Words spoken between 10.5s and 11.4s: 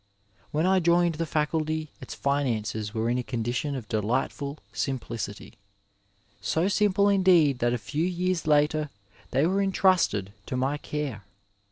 my care.